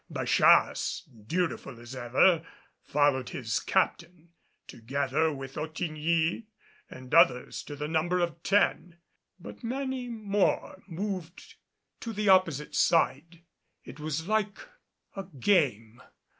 Bachasse, 0.09 1.03
dutiful 1.27 1.79
as 1.79 1.95
ever, 1.95 2.43
followed 2.81 3.29
his 3.29 3.59
captain, 3.59 4.29
together 4.65 5.31
with 5.31 5.57
Ottigny 5.59 6.47
and 6.89 7.13
others 7.13 7.61
to 7.61 7.75
the 7.75 7.87
number 7.87 8.19
of 8.19 8.41
ten. 8.41 8.97
But 9.39 9.63
many 9.63 10.09
more 10.09 10.81
moved 10.87 11.53
to 11.99 12.13
the 12.13 12.29
opposite 12.29 12.73
side. 12.73 13.43
It 13.83 13.99
was 13.99 14.27
like 14.27 14.57
a 15.15 15.25
game. 15.39 16.01